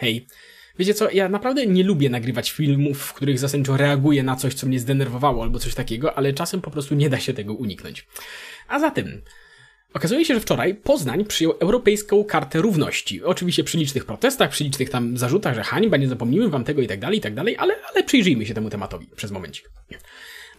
Hej. 0.00 0.26
Wiecie 0.78 0.94
co, 0.94 1.10
ja 1.10 1.28
naprawdę 1.28 1.66
nie 1.66 1.84
lubię 1.84 2.10
nagrywać 2.10 2.50
filmów, 2.50 3.02
w 3.02 3.12
których 3.12 3.38
zasadniczo 3.38 3.76
reaguję 3.76 4.22
na 4.22 4.36
coś, 4.36 4.54
co 4.54 4.66
mnie 4.66 4.80
zdenerwowało 4.80 5.42
albo 5.42 5.58
coś 5.58 5.74
takiego, 5.74 6.14
ale 6.14 6.32
czasem 6.32 6.60
po 6.60 6.70
prostu 6.70 6.94
nie 6.94 7.10
da 7.10 7.20
się 7.20 7.34
tego 7.34 7.54
uniknąć. 7.54 8.06
A 8.68 8.78
zatem, 8.78 9.22
Okazuje 9.94 10.24
się, 10.24 10.34
że 10.34 10.40
wczoraj 10.40 10.74
Poznań 10.74 11.24
przyjął 11.24 11.52
Europejską 11.60 12.24
Kartę 12.24 12.60
Równości. 12.60 13.22
Oczywiście 13.24 13.64
przy 13.64 13.78
licznych 13.78 14.04
protestach, 14.04 14.50
przy 14.50 14.64
licznych 14.64 14.90
tam 14.90 15.18
zarzutach, 15.18 15.54
że 15.54 15.62
hańba, 15.62 15.96
nie 15.96 16.08
zapomnimy 16.08 16.48
wam 16.48 16.64
tego 16.64 16.82
i 16.82 16.86
tak 16.86 17.00
dalej, 17.00 17.18
i 17.18 17.20
tak 17.20 17.34
dalej, 17.34 17.56
ale, 17.58 17.74
przyjrzyjmy 18.06 18.46
się 18.46 18.54
temu 18.54 18.70
tematowi 18.70 19.06
przez 19.16 19.30
momencik. 19.30 19.70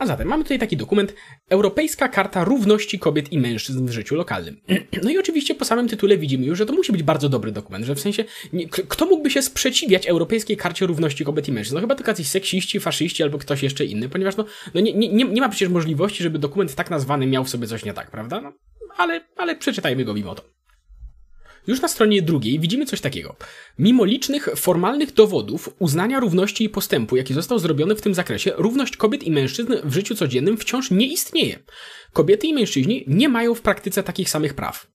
A 0.01 0.05
zatem 0.05 0.27
mamy 0.27 0.43
tutaj 0.43 0.59
taki 0.59 0.77
dokument 0.77 1.13
Europejska 1.49 2.07
Karta 2.07 2.43
Równości 2.43 2.99
Kobiet 2.99 3.33
i 3.33 3.39
Mężczyzn 3.39 3.85
w 3.85 3.91
życiu 3.91 4.15
lokalnym. 4.15 4.61
No 5.03 5.09
i 5.09 5.17
oczywiście 5.17 5.55
po 5.55 5.65
samym 5.65 5.87
tytule 5.87 6.17
widzimy 6.17 6.45
już, 6.45 6.57
że 6.57 6.65
to 6.65 6.73
musi 6.73 6.91
być 6.91 7.03
bardzo 7.03 7.29
dobry 7.29 7.51
dokument, 7.51 7.85
że 7.85 7.95
w 7.95 7.99
sensie 7.99 8.23
nie, 8.53 8.69
kto 8.69 9.05
mógłby 9.05 9.31
się 9.31 9.41
sprzeciwiać 9.41 10.07
Europejskiej 10.07 10.57
Karcie 10.57 10.85
Równości 10.85 11.25
Kobiet 11.25 11.47
i 11.47 11.51
Mężczyzn? 11.51 11.75
No 11.75 11.81
chyba 11.81 11.95
tylko 11.95 12.11
jacyś 12.11 12.27
seksiści, 12.27 12.79
faszyści 12.79 13.23
albo 13.23 13.37
ktoś 13.37 13.63
jeszcze 13.63 13.85
inny, 13.85 14.09
ponieważ 14.09 14.37
no, 14.37 14.45
no 14.73 14.81
nie, 14.81 14.93
nie, 14.93 15.09
nie 15.09 15.41
ma 15.41 15.49
przecież 15.49 15.69
możliwości, 15.69 16.23
żeby 16.23 16.39
dokument 16.39 16.75
tak 16.75 16.89
nazwany 16.89 17.27
miał 17.27 17.43
w 17.43 17.49
sobie 17.49 17.67
coś 17.67 17.85
nie 17.85 17.93
tak, 17.93 18.11
prawda? 18.11 18.41
No, 18.41 18.53
ale, 18.97 19.21
ale 19.35 19.55
przeczytajmy 19.55 20.05
go 20.05 20.13
mimo 20.13 20.35
to. 20.35 20.43
Już 21.67 21.81
na 21.81 21.87
stronie 21.87 22.21
drugiej 22.21 22.59
widzimy 22.59 22.85
coś 22.85 23.01
takiego. 23.01 23.35
Mimo 23.79 24.05
licznych 24.05 24.49
formalnych 24.55 25.13
dowodów 25.13 25.75
uznania 25.79 26.19
równości 26.19 26.63
i 26.63 26.69
postępu, 26.69 27.15
jaki 27.17 27.33
został 27.33 27.59
zrobiony 27.59 27.95
w 27.95 28.01
tym 28.01 28.13
zakresie, 28.13 28.51
równość 28.55 28.97
kobiet 28.97 29.23
i 29.23 29.31
mężczyzn 29.31 29.73
w 29.83 29.93
życiu 29.93 30.15
codziennym 30.15 30.57
wciąż 30.57 30.91
nie 30.91 31.07
istnieje. 31.07 31.59
Kobiety 32.13 32.47
i 32.47 32.53
mężczyźni 32.53 33.03
nie 33.07 33.29
mają 33.29 33.55
w 33.55 33.61
praktyce 33.61 34.03
takich 34.03 34.29
samych 34.29 34.53
praw. 34.53 34.91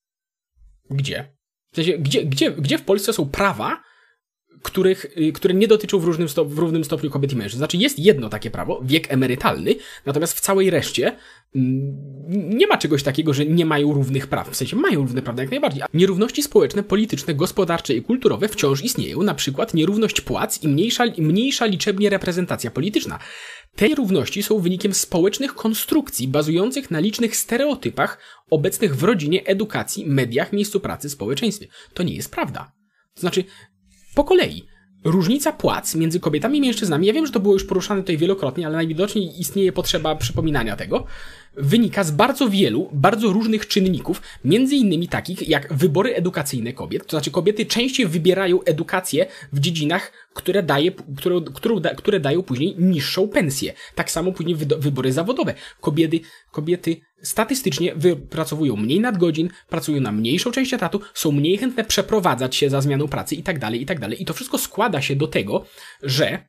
Gdzie? 0.90 1.36
W 1.72 1.76
sensie, 1.76 1.98
gdzie, 1.98 2.24
gdzie, 2.24 2.50
gdzie 2.50 2.78
w 2.78 2.82
Polsce 2.82 3.12
są 3.12 3.28
prawa, 3.28 3.82
których, 4.66 5.06
y, 5.18 5.32
które 5.32 5.54
nie 5.54 5.68
dotyczą 5.68 5.98
w, 5.98 6.04
różnym 6.04 6.28
stop, 6.28 6.48
w 6.48 6.58
równym 6.58 6.84
stopniu 6.84 7.10
kobiet 7.10 7.32
i 7.32 7.36
mężczyzn. 7.36 7.58
Znaczy 7.58 7.76
jest 7.76 7.98
jedno 7.98 8.28
takie 8.28 8.50
prawo, 8.50 8.80
wiek 8.84 9.12
emerytalny, 9.12 9.74
natomiast 10.06 10.36
w 10.36 10.40
całej 10.40 10.70
reszcie 10.70 11.16
mm, 11.56 11.96
nie 12.28 12.66
ma 12.66 12.78
czegoś 12.78 13.02
takiego, 13.02 13.34
że 13.34 13.46
nie 13.46 13.66
mają 13.66 13.92
równych 13.92 14.26
praw. 14.26 14.50
W 14.50 14.56
sensie 14.56 14.76
mają 14.76 15.00
równe 15.00 15.22
prawa 15.22 15.42
jak 15.42 15.50
najbardziej. 15.50 15.82
Nierówności 15.94 16.42
społeczne, 16.42 16.82
polityczne, 16.82 17.34
gospodarcze 17.34 17.94
i 17.94 18.02
kulturowe 18.02 18.48
wciąż 18.48 18.84
istnieją, 18.84 19.22
na 19.22 19.34
przykład 19.34 19.74
nierówność 19.74 20.20
płac 20.20 20.62
i 20.62 20.68
mniejsza, 20.68 21.04
mniejsza 21.18 21.66
liczebnie 21.66 22.10
reprezentacja 22.10 22.70
polityczna. 22.70 23.18
Te 23.76 23.88
nierówności 23.88 24.42
są 24.42 24.58
wynikiem 24.58 24.94
społecznych 24.94 25.54
konstrukcji 25.54 26.28
bazujących 26.28 26.90
na 26.90 27.00
licznych 27.00 27.36
stereotypach 27.36 28.18
obecnych 28.50 28.96
w 28.96 29.02
rodzinie, 29.02 29.44
edukacji, 29.44 30.06
mediach, 30.06 30.52
miejscu 30.52 30.80
pracy, 30.80 31.10
społeczeństwie. 31.10 31.66
To 31.94 32.02
nie 32.02 32.14
jest 32.14 32.30
prawda. 32.30 32.72
To 33.14 33.20
znaczy, 33.20 33.44
po 34.16 34.24
kolei. 34.24 34.66
Różnica 35.04 35.52
płac 35.52 35.94
między 35.94 36.20
kobietami 36.20 36.58
i 36.58 36.60
mężczyznami, 36.60 37.06
ja 37.06 37.12
wiem, 37.12 37.26
że 37.26 37.32
to 37.32 37.40
było 37.40 37.54
już 37.54 37.64
poruszane 37.64 38.00
tutaj 38.00 38.16
wielokrotnie, 38.16 38.66
ale 38.66 38.76
najwidoczniej 38.76 39.40
istnieje 39.40 39.72
potrzeba 39.72 40.16
przypominania 40.16 40.76
tego, 40.76 41.04
wynika 41.56 42.04
z 42.04 42.10
bardzo 42.10 42.48
wielu, 42.48 42.88
bardzo 42.92 43.32
różnych 43.32 43.68
czynników, 43.68 44.22
między 44.44 44.76
innymi 44.76 45.08
takich 45.08 45.48
jak 45.48 45.74
wybory 45.74 46.14
edukacyjne 46.14 46.72
kobiet, 46.72 47.06
to 47.06 47.10
znaczy 47.10 47.30
kobiety 47.30 47.66
częściej 47.66 48.06
wybierają 48.06 48.62
edukację 48.62 49.26
w 49.52 49.60
dziedzinach, 49.60 50.12
które, 50.34 50.62
daje, 50.62 50.90
które, 51.16 51.40
które, 51.54 51.94
które 51.94 52.20
dają 52.20 52.42
później 52.42 52.76
niższą 52.78 53.28
pensję. 53.28 53.72
Tak 53.94 54.10
samo 54.10 54.32
później 54.32 54.56
wybory 54.56 55.12
zawodowe. 55.12 55.54
Kobiety, 55.80 56.20
kobiety 56.52 56.96
statystycznie 57.22 57.94
wypracowują 57.94 58.76
mniej 58.76 59.00
nadgodzin, 59.00 59.50
pracują 59.68 60.00
na 60.00 60.12
mniejszą 60.12 60.50
część 60.50 60.74
etatu, 60.74 61.00
są 61.14 61.32
mniej 61.32 61.58
chętne 61.58 61.84
przeprowadzać 61.84 62.56
się 62.56 62.70
za 62.70 62.80
zmianą 62.80 63.08
pracy 63.08 63.34
i 63.34 63.42
tak 63.42 63.58
dalej, 63.58 63.82
i 63.82 63.86
tak. 63.86 64.20
I 64.20 64.24
to 64.24 64.34
wszystko 64.34 64.58
składa 64.58 65.02
się 65.02 65.16
do 65.16 65.26
tego, 65.26 65.64
że 66.02 66.46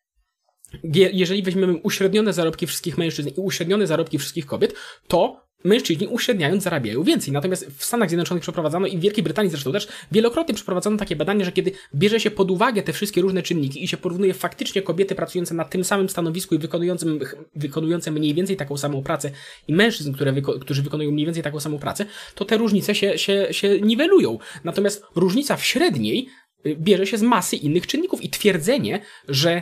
jeżeli 1.13 1.43
weźmiemy 1.43 1.75
uśrednione 1.83 2.33
zarobki 2.33 2.67
wszystkich 2.67 2.97
mężczyzn 2.97 3.29
i 3.29 3.39
uśrednione 3.39 3.87
zarobki 3.87 4.17
wszystkich 4.17 4.45
kobiet, 4.45 4.73
to 5.07 5.47
mężczyźni 5.63 6.07
uśredniając 6.07 6.63
zarabiają 6.63 7.03
więcej. 7.03 7.33
Natomiast 7.33 7.67
w 7.77 7.83
Stanach 7.85 8.09
Zjednoczonych 8.09 8.41
przeprowadzano 8.41 8.87
i 8.87 8.97
w 8.97 9.01
Wielkiej 9.01 9.23
Brytanii 9.23 9.51
zresztą 9.51 9.71
też 9.71 9.87
wielokrotnie 10.11 10.55
przeprowadzono 10.55 10.97
takie 10.97 11.15
badanie, 11.15 11.45
że 11.45 11.51
kiedy 11.51 11.71
bierze 11.95 12.19
się 12.19 12.31
pod 12.31 12.51
uwagę 12.51 12.83
te 12.83 12.93
wszystkie 12.93 13.21
różne 13.21 13.43
czynniki 13.43 13.83
i 13.83 13.87
się 13.87 13.97
porównuje 13.97 14.33
faktycznie 14.33 14.81
kobiety 14.81 15.15
pracujące 15.15 15.53
na 15.53 15.65
tym 15.65 15.83
samym 15.83 16.09
stanowisku 16.09 16.55
i 16.55 16.57
wykonujące, 16.57 17.05
wykonujące 17.55 18.11
mniej 18.11 18.33
więcej 18.33 18.55
taką 18.55 18.77
samą 18.77 19.03
pracę 19.03 19.31
i 19.67 19.73
mężczyzn, 19.73 20.13
które 20.13 20.31
wyko 20.31 20.59
którzy 20.59 20.81
wykonują 20.81 21.11
mniej 21.11 21.25
więcej 21.25 21.43
taką 21.43 21.59
samą 21.59 21.79
pracę, 21.79 22.05
to 22.35 22.45
te 22.45 22.57
różnice 22.57 22.95
się, 22.95 23.17
się, 23.17 23.47
się 23.51 23.81
niwelują. 23.81 24.39
Natomiast 24.63 25.03
różnica 25.15 25.57
w 25.57 25.65
średniej 25.65 26.29
y, 26.65 26.75
bierze 26.75 27.07
się 27.07 27.17
z 27.17 27.21
masy 27.21 27.55
innych 27.55 27.87
czynników 27.87 28.21
i 28.21 28.29
twierdzenie, 28.29 28.99
że 29.27 29.61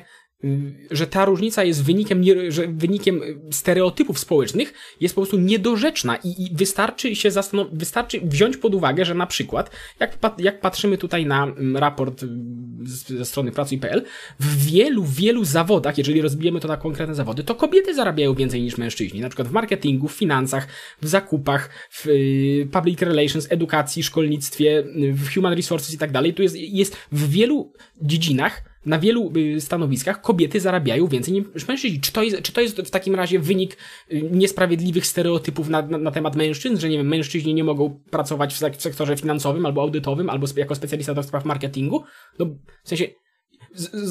że 0.91 1.07
ta 1.07 1.25
różnica 1.25 1.63
jest 1.63 1.83
wynikiem, 1.83 2.23
że 2.49 2.67
wynikiem 2.67 3.21
stereotypów 3.51 4.19
społecznych, 4.19 4.73
jest 4.99 5.15
po 5.15 5.21
prostu 5.21 5.39
niedorzeczna 5.39 6.15
i, 6.15 6.43
i 6.43 6.55
wystarczy 6.55 7.15
się 7.15 7.31
zastanowić, 7.31 7.79
wystarczy 7.79 8.21
wziąć 8.21 8.57
pod 8.57 8.75
uwagę, 8.75 9.05
że 9.05 9.15
na 9.15 9.27
przykład, 9.27 9.71
jak, 9.99 10.17
jak 10.37 10.61
patrzymy 10.61 10.97
tutaj 10.97 11.25
na 11.25 11.43
mm, 11.43 11.77
raport 11.77 12.23
mm, 12.23 12.77
ze 12.87 13.25
strony 13.25 13.51
pracuj.pl, 13.51 14.03
w 14.39 14.65
wielu, 14.65 15.03
wielu 15.03 15.45
zawodach, 15.45 15.97
jeżeli 15.97 16.21
rozbijemy 16.21 16.59
to 16.59 16.67
na 16.67 16.77
konkretne 16.77 17.15
zawody, 17.15 17.43
to 17.43 17.55
kobiety 17.55 17.95
zarabiają 17.95 18.33
więcej 18.33 18.61
niż 18.61 18.77
mężczyźni, 18.77 19.21
na 19.21 19.29
przykład 19.29 19.47
w 19.47 19.51
marketingu, 19.51 20.07
w 20.07 20.13
finansach, 20.13 20.67
w 21.01 21.07
zakupach, 21.07 21.69
w 21.91 22.07
y, 22.07 22.67
public 22.71 23.01
relations, 23.01 23.51
edukacji, 23.51 24.03
szkolnictwie, 24.03 24.83
w 25.13 25.33
human 25.33 25.53
resources 25.53 25.93
i 25.93 25.97
tak 25.97 26.11
dalej. 26.11 26.33
Tu 26.33 26.43
jest, 26.43 26.55
jest 26.55 26.97
w 27.11 27.29
wielu 27.29 27.73
dziedzinach 28.01 28.74
na 28.85 28.99
wielu 28.99 29.33
y, 29.37 29.61
stanowiskach 29.61 30.21
kobiety 30.21 30.59
zarabiają 30.59 31.07
więcej 31.07 31.33
niż 31.33 31.67
mężczyźni. 31.67 31.99
Czy 31.99 32.11
to 32.11 32.23
jest, 32.23 32.41
czy 32.41 32.51
to 32.51 32.61
jest 32.61 32.77
w 32.81 32.89
takim 32.89 33.15
razie 33.15 33.39
wynik 33.39 33.77
y, 34.11 34.29
niesprawiedliwych 34.31 35.05
stereotypów 35.05 35.69
na, 35.69 35.81
na, 35.81 35.97
na 35.97 36.11
temat 36.11 36.35
mężczyzn, 36.35 36.77
że 36.77 36.89
nie 36.89 36.97
wiem, 36.97 37.07
mężczyźni 37.07 37.53
nie 37.53 37.63
mogą 37.63 37.99
pracować 38.11 38.53
w 38.53 38.81
sektorze 38.81 39.17
finansowym 39.17 39.65
albo 39.65 39.81
audytowym, 39.81 40.29
albo 40.29 40.47
jako 40.55 40.75
specjalista 40.75 41.13
do 41.13 41.23
spraw 41.23 41.45
marketingu? 41.45 42.03
No, 42.39 42.45
w 42.83 42.89
sensie, 42.89 43.07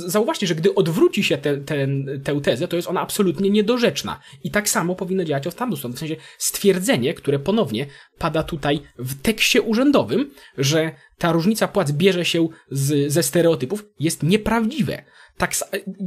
zauważcie, 0.07 0.47
że 0.47 0.55
gdy 0.55 0.75
odwróci 0.75 1.25
się 1.25 1.39
te, 1.39 1.57
te, 1.57 1.89
tę 2.25 2.41
tezę, 2.41 2.69
to 2.69 2.77
jest 2.77 2.89
ona 2.89 3.01
absolutnie 3.01 3.51
niedorzeczna. 3.51 4.21
I 4.45 4.51
tak 4.51 4.69
samo 4.69 4.95
powinno 4.95 5.25
działać 5.25 5.47
od 5.47 5.55
tamtą. 5.55 5.93
W 5.93 5.99
sensie 5.99 6.17
stwierdzenie, 6.39 7.15
które 7.15 7.39
ponownie 7.39 7.87
pada 8.19 8.43
tutaj 8.43 8.81
w 8.99 9.23
tekście 9.23 9.63
urzędowym, 9.63 10.31
że 10.59 10.93
ta 11.19 11.33
różnica 11.33 11.69
płac 11.69 11.93
bierze 11.93 12.25
się 12.25 12.49
z, 12.71 13.13
ze 13.13 13.23
stereotypów, 13.23 13.85
jest 14.01 14.23
nieprawdziwe. 14.23 15.03
Tak, 15.37 15.55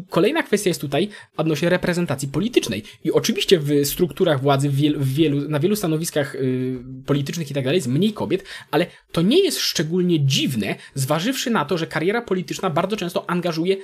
kolejna 0.10 0.44
kwestia 0.44 0.70
jest 0.70 0.82
tutaj 0.82 1.10
odnośnie 1.38 1.70
reprezentacji 1.70 2.28
politycznej. 2.28 2.84
I 3.04 3.12
oczywiście 3.12 3.60
w 3.60 3.86
strukturach 3.86 4.42
władzy 4.42 4.70
w 4.70 4.76
wielu, 4.76 5.00
w 5.00 5.14
wielu, 5.14 5.50
na 5.50 5.60
wielu 5.60 5.76
stanowiskach 5.76 6.36
y, 6.36 6.80
politycznych 7.06 7.52
i 7.52 7.54
tak 7.54 7.64
dalej 7.64 7.78
jest 7.78 7.88
mniej 7.88 8.14
kobiet, 8.14 8.44
ale 8.72 8.86
to 9.12 9.22
nie 9.22 9.44
jest 9.44 9.60
szczególnie 9.60 10.26
dziwne, 10.26 10.76
zważywszy 10.94 11.50
na 11.50 11.66
to, 11.66 11.78
że 11.78 11.88
kariera 11.88 12.22
polityczna 12.22 12.70
bardzo 12.70 12.98
często 12.98 13.30
angażuje 13.30 13.78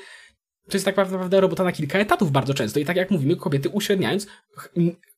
to 0.69 0.78
jest 0.78 0.85
tak 0.85 0.97
naprawdę 0.97 1.41
robota 1.41 1.63
na 1.63 1.72
kilka 1.72 2.00
etatów 2.00 2.31
bardzo 2.31 2.53
często. 2.53 2.79
I 2.79 2.85
tak 2.85 2.97
jak 2.97 3.11
mówimy, 3.11 3.35
kobiety 3.35 3.69
uśredniając 3.69 4.28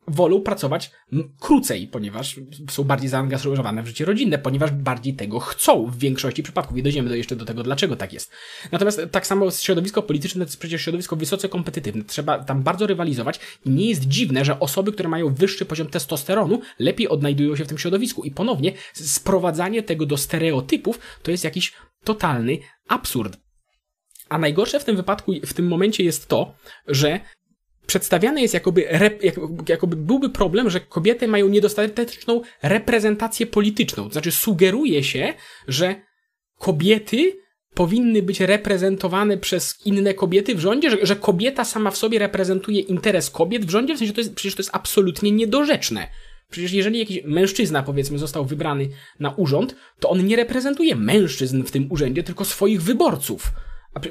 wolą 0.08 0.42
pracować 0.42 0.92
krócej, 1.40 1.88
ponieważ 1.88 2.40
są 2.70 2.84
bardziej 2.84 3.10
zaangażowane 3.10 3.84
w 3.84 3.88
życie 3.88 4.06
rodzinne, 4.06 4.38
ponieważ 4.38 4.72
bardziej 4.72 5.14
tego 5.14 5.40
chcą 5.40 5.86
w 5.86 5.98
większości 5.98 6.44
przypadków. 6.44 6.78
I 6.78 6.84
dojdziemy 6.84 7.10
do 7.10 7.16
jeszcze 7.16 7.36
do 7.36 7.46
tego, 7.46 7.64
dlaczego 7.64 7.96
tak 7.96 8.14
jest. 8.14 8.32
Natomiast 8.72 9.02
tak 9.12 9.28
samo 9.28 9.52
środowisko 9.52 10.02
polityczne 10.02 10.46
to 10.46 10.50
jest 10.50 10.60
przecież 10.60 10.82
środowisko 10.82 11.16
wysoce 11.16 11.50
kompetywne. 11.50 12.04
Trzeba 12.04 12.44
tam 12.44 12.64
bardzo 12.64 12.88
rywalizować 12.88 13.40
i 13.66 13.70
nie 13.70 13.90
jest 13.90 14.06
dziwne, 14.08 14.46
że 14.46 14.60
osoby, 14.60 14.92
które 14.92 15.10
mają 15.10 15.34
wyższy 15.34 15.66
poziom 15.66 15.88
testosteronu, 15.88 16.62
lepiej 16.80 17.08
odnajdują 17.08 17.56
się 17.56 17.66
w 17.66 17.68
tym 17.68 17.78
środowisku. 17.78 18.24
I 18.24 18.32
ponownie 18.32 18.74
sprowadzanie 18.94 19.84
tego 19.84 20.06
do 20.06 20.18
stereotypów 20.18 21.00
to 21.24 21.32
jest 21.32 21.44
jakiś 21.44 21.74
totalny 22.04 22.58
absurd. 22.88 23.38
A 24.30 24.38
najgorsze 24.38 24.80
w 24.80 24.84
tym 24.84 24.96
wypadku, 24.96 25.34
w 25.46 25.54
tym 25.54 25.68
momencie 25.68 26.04
jest 26.04 26.28
to, 26.28 26.56
że 26.88 27.20
przedstawiane 27.88 28.42
jest 28.42 28.54
jakoby, 28.54 28.86
rep, 28.90 29.22
jakoby 29.70 29.96
byłby 29.96 30.30
problem, 30.30 30.70
że 30.70 30.80
kobiety 30.80 31.28
mają 31.28 31.48
niedostateczną 31.48 32.42
reprezentację 32.64 33.48
polityczną. 33.48 34.08
To 34.08 34.12
znaczy 34.12 34.32
sugeruje 34.32 35.04
się, 35.04 35.34
że 35.68 35.96
kobiety 36.60 37.46
powinny 37.74 38.22
być 38.22 38.40
reprezentowane 38.40 39.38
przez 39.38 39.86
inne 39.86 40.14
kobiety 40.14 40.56
w 40.56 40.60
rządzie, 40.60 40.90
że, 40.90 40.98
że 41.02 41.16
kobieta 41.16 41.66
sama 41.66 41.92
w 41.92 41.98
sobie 41.98 42.20
reprezentuje 42.20 42.82
interes 42.82 43.30
kobiet 43.30 43.66
w 43.66 43.70
rządzie, 43.70 43.96
w 43.96 43.98
sensie 43.98 44.14
to 44.14 44.22
jest, 44.22 44.36
przecież 44.36 44.56
to 44.56 44.62
jest 44.62 44.76
absolutnie 44.76 45.32
niedorzeczne. 45.32 46.08
Przecież 46.50 46.72
jeżeli 46.72 47.00
jakiś 47.00 47.24
mężczyzna, 47.24 47.84
powiedzmy, 47.84 48.20
został 48.20 48.46
wybrany 48.46 48.90
na 49.20 49.30
urząd, 49.30 49.76
to 50.00 50.10
on 50.10 50.26
nie 50.26 50.36
reprezentuje 50.36 50.96
mężczyzn 50.96 51.64
w 51.64 51.72
tym 51.72 51.92
urzędzie, 51.92 52.24
tylko 52.24 52.46
swoich 52.46 52.82
wyborców. 52.82 53.52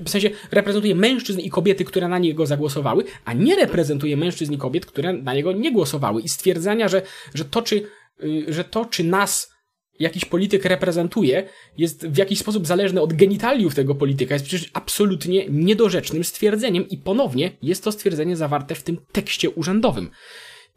W 0.05 0.11
sensie 0.11 0.31
reprezentuje 0.51 0.95
mężczyzn 0.95 1.41
i 1.41 1.51
kobiety, 1.51 1.85
które 1.85 2.09
na 2.09 2.19
niego 2.19 2.47
zagłosowały, 2.47 3.05
a 3.25 3.33
nie 3.33 3.57
reprezentuje 3.57 4.17
mężczyzn 4.17 4.53
i 4.53 4.59
kobiet, 4.59 4.87
które 4.87 5.13
na 5.13 5.35
niego 5.35 5.53
nie 5.53 5.73
głosowały. 5.73 6.23
I 6.23 6.29
stwierdzenia, 6.29 6.89
że, 6.89 7.03
że, 7.35 7.45
to, 7.45 7.63
czy, 7.63 7.83
y, 8.25 8.45
że 8.49 8.65
to, 8.65 8.85
czy 8.85 9.05
nas 9.05 9.55
jakiś 9.99 10.25
polityk 10.25 10.65
reprezentuje, 10.65 11.49
jest 11.79 12.07
w 12.07 12.17
jakiś 12.17 12.39
sposób 12.39 12.67
zależny 12.67 13.01
od 13.01 13.13
genitaliów 13.13 13.75
tego 13.75 13.95
polityka, 13.95 14.35
jest 14.35 14.47
przecież 14.47 14.71
absolutnie 14.73 15.47
niedorzecznym 15.49 16.25
stwierdzeniem 16.25 16.89
i 16.89 16.99
ponownie 16.99 17.51
jest 17.63 17.85
to 17.85 17.93
stwierdzenie 17.93 18.37
zawarte 18.37 18.75
w 18.75 18.83
tym 18.83 18.97
tekście 19.13 19.51
urzędowym. 19.51 20.11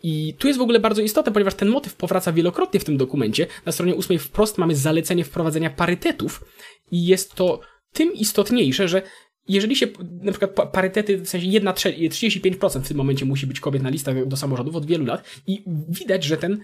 I 0.03 0.35
tu 0.39 0.47
jest 0.47 0.59
w 0.59 0.61
ogóle 0.61 0.79
bardzo 0.79 1.01
istotne, 1.01 1.31
ponieważ 1.31 1.53
ten 1.53 1.69
motyw 1.69 1.95
powraca 1.95 2.31
wielokrotnie 2.31 2.79
w 2.79 2.83
tym 2.83 2.97
dokumencie. 2.97 3.47
Na 3.65 3.71
stronie 3.71 3.95
8 3.95 4.19
wprost 4.19 4.57
mamy 4.57 4.75
zalecenie 4.75 5.23
wprowadzenia 5.23 5.69
parytetów 5.69 6.43
i 6.91 7.05
jest 7.05 7.33
to 7.33 7.59
tym 7.97 8.13
istotniejsze, 8.13 8.87
że 8.87 9.01
jeżeli 9.47 9.75
się, 9.75 9.87
na 10.21 10.31
przykład 10.31 10.71
parytety, 10.71 11.17
w 11.17 11.29
sensie 11.29 11.47
1 11.47 11.73
35% 11.73 12.81
w 12.81 12.87
tym 12.87 12.97
momencie 12.97 13.25
musi 13.25 13.47
być 13.47 13.59
kobiet 13.59 13.83
na 13.83 13.89
listach 13.89 14.27
do 14.27 14.37
samorządów 14.37 14.75
od 14.75 14.85
wielu 14.85 15.05
lat 15.05 15.41
i 15.47 15.63
widać, 15.89 16.23
że 16.23 16.37
ten 16.37 16.59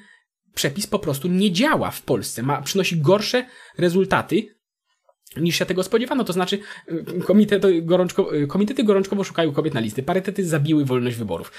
przepis 0.53 0.87
po 0.87 0.99
prostu 0.99 1.27
nie 1.27 1.51
działa 1.51 1.91
w 1.91 2.01
Polsce, 2.01 2.43
ma, 2.43 2.61
przynosi 2.61 2.97
gorsze 2.97 3.45
rezultaty 3.77 4.55
niż 5.37 5.55
się 5.55 5.65
tego 5.65 5.83
spodziewano. 5.83 6.23
To 6.23 6.33
znaczy, 6.33 6.59
y, 6.91 7.21
komitety, 7.25 7.81
gorączko, 7.81 8.35
y, 8.35 8.47
komitety 8.47 8.83
gorączkowo 8.83 9.23
szukają 9.23 9.51
kobiet 9.51 9.73
na 9.73 9.79
listy. 9.79 10.03
Parytety 10.03 10.45
zabiły 10.45 10.85
wolność 10.85 11.17
wyborów. 11.17 11.51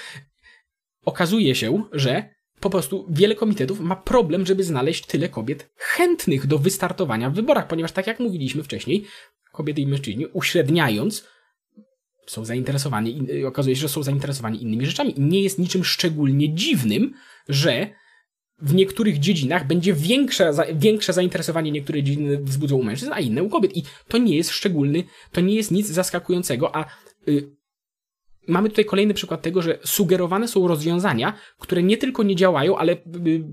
Okazuje 1.05 1.55
się, 1.55 1.83
że 1.91 2.35
po 2.59 2.69
prostu 2.69 3.07
wiele 3.09 3.35
komitetów 3.35 3.79
ma 3.79 3.95
problem, 3.95 4.45
żeby 4.45 4.63
znaleźć 4.63 5.05
tyle 5.05 5.29
kobiet 5.29 5.69
chętnych 5.75 6.47
do 6.47 6.57
wystartowania 6.57 7.29
w 7.29 7.33
wyborach, 7.33 7.67
ponieważ 7.67 7.91
tak 7.91 8.07
jak 8.07 8.19
mówiliśmy 8.19 8.63
wcześniej, 8.63 9.05
kobiety 9.55 9.81
i 9.81 9.87
mężczyźni, 9.87 10.25
uśredniając, 10.33 11.27
są 12.27 12.45
zainteresowani, 12.45 13.27
y, 13.31 13.47
okazuje 13.47 13.75
się, 13.75 13.81
że 13.81 13.89
są 13.89 14.03
zainteresowani 14.03 14.63
innymi 14.63 14.85
rzeczami. 14.85 15.19
I 15.19 15.21
nie 15.21 15.41
jest 15.41 15.59
niczym 15.59 15.83
szczególnie 15.83 16.55
dziwnym, 16.55 17.13
że 17.49 17.89
w 18.59 18.73
niektórych 18.73 19.19
dziedzinach 19.19 19.67
będzie 19.67 19.93
większe, 19.93 20.51
większe 20.75 21.13
zainteresowanie, 21.13 21.71
niektóre 21.71 22.03
dziedziny 22.03 22.37
wzbudzą 22.37 22.75
u 22.75 22.83
mężczyzn, 22.83 23.11
a 23.13 23.19
inne 23.19 23.43
u 23.43 23.49
kobiet. 23.49 23.77
I 23.77 23.83
to 24.07 24.17
nie 24.17 24.37
jest 24.37 24.51
szczególny, 24.51 25.03
to 25.31 25.41
nie 25.41 25.55
jest 25.55 25.71
nic 25.71 25.87
zaskakującego, 25.87 26.75
a 26.75 26.85
y, 27.27 27.55
mamy 28.47 28.69
tutaj 28.69 28.85
kolejny 28.85 29.13
przykład 29.13 29.41
tego, 29.41 29.61
że 29.61 29.79
sugerowane 29.83 30.47
są 30.47 30.67
rozwiązania, 30.67 31.33
które 31.59 31.83
nie 31.83 31.97
tylko 31.97 32.23
nie 32.23 32.35
działają, 32.35 32.77
ale, 32.77 32.93
y, 32.93 33.43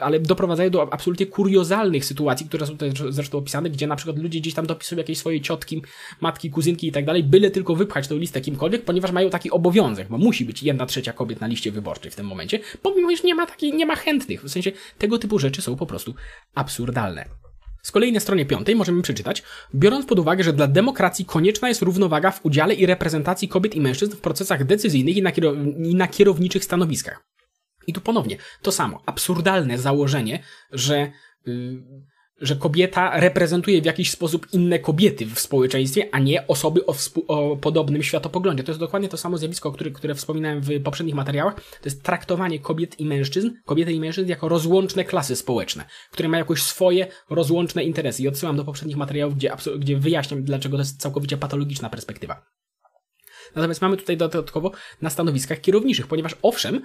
ale 0.00 0.20
doprowadzają 0.20 0.70
do 0.70 0.92
absolutnie 0.92 1.26
kuriozalnych 1.26 2.04
sytuacji, 2.04 2.46
które 2.46 2.66
są 2.66 2.72
tutaj 2.72 2.92
zresztą 3.08 3.38
opisane, 3.38 3.70
gdzie 3.70 3.86
na 3.86 3.96
przykład 3.96 4.18
ludzie 4.18 4.40
gdzieś 4.40 4.54
tam 4.54 4.66
dopisują 4.66 4.98
jakieś 4.98 5.18
swoje 5.18 5.40
ciotki, 5.40 5.82
matki, 6.20 6.50
kuzynki 6.50 6.88
i 6.88 6.92
tak 6.92 7.04
dalej, 7.04 7.24
byle 7.24 7.50
tylko 7.50 7.74
wypchać 7.74 8.08
tę 8.08 8.14
listę 8.14 8.40
kimkolwiek, 8.40 8.84
ponieważ 8.84 9.12
mają 9.12 9.30
taki 9.30 9.50
obowiązek, 9.50 10.08
bo 10.08 10.18
musi 10.18 10.44
być 10.44 10.62
jedna 10.62 10.86
trzecia 10.86 11.12
kobiet 11.12 11.40
na 11.40 11.46
liście 11.46 11.72
wyborczej 11.72 12.10
w 12.10 12.16
tym 12.16 12.26
momencie, 12.26 12.60
pomimo, 12.82 13.16
że 13.16 13.22
nie 13.24 13.34
ma 13.34 13.46
takiej, 13.46 13.72
nie 13.72 13.86
ma 13.86 13.96
chętnych. 13.96 14.44
W 14.44 14.48
sensie 14.48 14.72
tego 14.98 15.18
typu 15.18 15.38
rzeczy 15.38 15.62
są 15.62 15.76
po 15.76 15.86
prostu 15.86 16.14
absurdalne. 16.54 17.49
Z 17.82 17.90
kolei 17.90 18.12
na 18.12 18.20
stronie 18.20 18.46
piątej 18.46 18.76
możemy 18.76 19.02
przeczytać, 19.02 19.42
biorąc 19.74 20.06
pod 20.06 20.18
uwagę, 20.18 20.44
że 20.44 20.52
dla 20.52 20.66
demokracji 20.66 21.24
konieczna 21.24 21.68
jest 21.68 21.82
równowaga 21.82 22.30
w 22.30 22.44
udziale 22.46 22.74
i 22.74 22.86
reprezentacji 22.86 23.48
kobiet 23.48 23.74
i 23.74 23.80
mężczyzn 23.80 24.12
w 24.12 24.20
procesach 24.20 24.64
decyzyjnych 24.64 25.16
i 25.16 25.22
na, 25.22 25.30
i 25.84 25.94
na 25.94 26.08
kierowniczych 26.08 26.64
stanowiskach. 26.64 27.24
I 27.86 27.92
tu 27.92 28.00
ponownie 28.00 28.36
to 28.62 28.72
samo, 28.72 29.02
absurdalne 29.06 29.78
założenie, 29.78 30.42
że 30.72 31.12
yy, 31.46 31.82
że 32.40 32.56
kobieta 32.56 33.20
reprezentuje 33.20 33.82
w 33.82 33.84
jakiś 33.84 34.10
sposób 34.10 34.46
inne 34.52 34.78
kobiety 34.78 35.26
w 35.26 35.40
społeczeństwie, 35.40 36.08
a 36.12 36.18
nie 36.18 36.46
osoby 36.46 36.86
o, 36.86 36.94
o 37.26 37.56
podobnym 37.56 38.02
światopoglądzie. 38.02 38.64
To 38.64 38.72
jest 38.72 38.80
dokładnie 38.80 39.08
to 39.08 39.16
samo 39.16 39.38
zjawisko, 39.38 39.72
które, 39.72 40.14
wspominałem 40.14 40.60
w 40.60 40.82
poprzednich 40.82 41.14
materiałach. 41.14 41.54
To 41.54 41.84
jest 41.84 42.02
traktowanie 42.02 42.58
kobiet 42.58 43.00
i 43.00 43.04
mężczyzn, 43.04 43.50
kobiety 43.64 43.92
i 43.92 44.00
mężczyzn 44.00 44.28
jako 44.28 44.48
rozłączne 44.48 45.04
klasy 45.04 45.36
społeczne, 45.36 45.84
które 46.10 46.28
mają 46.28 46.40
jakoś 46.40 46.62
swoje 46.62 47.06
rozłączne 47.30 47.84
interesy. 47.84 48.22
I 48.22 48.28
odsyłam 48.28 48.56
do 48.56 48.64
poprzednich 48.64 48.96
materiałów, 48.96 49.34
gdzie, 49.34 49.52
gdzie 49.78 49.96
wyjaśniam, 49.96 50.42
dlaczego 50.42 50.76
to 50.76 50.80
jest 50.80 51.00
całkowicie 51.00 51.36
patologiczna 51.36 51.90
perspektywa. 51.90 52.59
Natomiast 53.56 53.82
mamy 53.82 53.96
tutaj 53.96 54.16
dodatkowo 54.16 54.72
na 55.02 55.10
stanowiskach 55.10 55.60
kierowniczych, 55.60 56.06
ponieważ 56.06 56.36
owszem, 56.42 56.82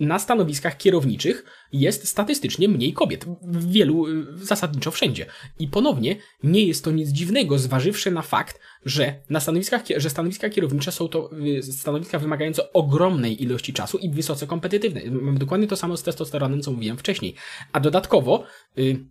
na 0.00 0.18
stanowiskach 0.18 0.76
kierowniczych 0.76 1.44
jest 1.72 2.08
statystycznie 2.08 2.68
mniej 2.68 2.92
kobiet. 2.92 3.24
W 3.42 3.70
wielu, 3.72 4.06
zasadniczo 4.34 4.90
wszędzie. 4.90 5.26
I 5.58 5.68
ponownie 5.68 6.16
nie 6.42 6.64
jest 6.64 6.84
to 6.84 6.90
nic 6.90 7.08
dziwnego, 7.08 7.58
zważywszy 7.58 8.10
na 8.10 8.22
fakt, 8.22 8.60
że 8.84 9.14
na 9.30 9.40
stanowiskach, 9.40 9.82
że 9.96 10.10
stanowiska 10.10 10.50
kierownicze 10.50 10.92
są 10.92 11.08
to 11.08 11.30
y, 11.58 11.62
stanowiska 11.62 12.18
wymagające 12.18 12.72
ogromnej 12.72 13.42
ilości 13.42 13.72
czasu 13.72 13.98
i 13.98 14.10
wysoce 14.10 14.46
kompetywne. 14.46 15.00
Mamy 15.10 15.38
dokładnie 15.38 15.66
to 15.66 15.76
samo 15.76 15.96
z 15.96 16.02
testosteronem, 16.02 16.62
co 16.62 16.72
mówiłem 16.72 16.98
wcześniej. 16.98 17.34
A 17.72 17.80
dodatkowo, 17.80 18.44
y, 18.78 19.04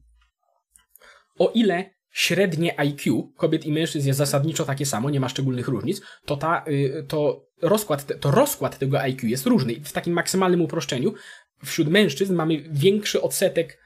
o 1.40 1.52
ile 1.56 1.97
średnie 2.18 2.80
IQ 2.80 3.32
kobiet 3.36 3.66
i 3.66 3.72
mężczyzn 3.72 4.08
jest 4.08 4.18
zasadniczo 4.18 4.66
takie 4.66 4.86
samo, 4.86 5.10
nie 5.10 5.20
ma 5.20 5.30
szczególnych 5.30 5.68
różnic, 5.68 6.02
to, 6.26 6.38
ta, 6.38 6.66
y, 6.68 7.06
to, 7.08 7.46
rozkład, 7.62 8.20
to 8.20 8.32
rozkład 8.32 8.78
tego 8.78 9.02
IQ 9.02 9.30
jest 9.30 9.46
różny. 9.46 9.74
W 9.84 9.92
takim 9.92 10.14
maksymalnym 10.14 10.62
uproszczeniu 10.62 11.14
wśród 11.66 11.88
mężczyzn 11.88 12.36
mamy 12.36 12.64
większy 12.72 13.22
odsetek 13.22 13.80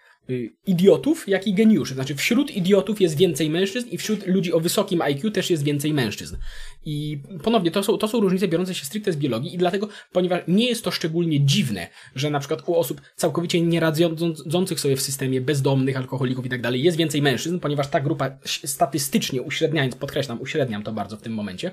idiotów, 0.67 1.27
jak 1.27 1.47
i 1.47 1.53
geniuszy. 1.53 1.93
Znaczy 1.93 2.15
wśród 2.15 2.51
idiotów 2.51 3.01
jest 3.01 3.17
więcej 3.17 3.49
mężczyzn 3.49 3.89
i 3.89 3.97
wśród 3.97 4.27
ludzi 4.27 4.53
o 4.53 4.59
wysokim 4.59 5.01
IQ 5.01 5.31
też 5.31 5.49
jest 5.49 5.63
więcej 5.63 5.93
mężczyzn. 5.93 6.37
I 6.85 7.21
ponownie, 7.43 7.71
to 7.71 7.83
są, 7.83 7.97
to 7.97 8.07
są 8.07 8.19
różnice 8.19 8.47
biorące 8.47 8.75
się 8.75 8.85
stricte 8.85 9.11
z 9.11 9.17
biologii 9.17 9.55
i 9.55 9.57
dlatego, 9.57 9.87
ponieważ 10.11 10.41
nie 10.47 10.65
jest 10.65 10.83
to 10.83 10.91
szczególnie 10.91 11.45
dziwne, 11.45 11.87
że 12.15 12.29
na 12.29 12.39
przykład 12.39 12.69
u 12.69 12.75
osób 12.75 13.01
całkowicie 13.15 13.61
nieradzących 13.61 14.79
sobie 14.79 14.95
w 14.95 15.01
systemie, 15.01 15.41
bezdomnych, 15.41 15.97
alkoholików 15.97 16.45
i 16.45 16.49
tak 16.49 16.61
dalej, 16.61 16.83
jest 16.83 16.97
więcej 16.97 17.21
mężczyzn, 17.21 17.59
ponieważ 17.59 17.87
ta 17.87 17.99
grupa 17.99 18.39
statystycznie 18.45 19.41
uśredniając, 19.41 19.95
podkreślam, 19.95 20.41
uśredniam 20.41 20.83
to 20.83 20.93
bardzo 20.93 21.17
w 21.17 21.21
tym 21.21 21.33
momencie, 21.33 21.71